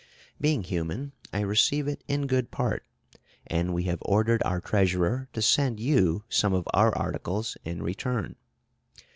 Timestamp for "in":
2.07-2.25, 7.63-7.83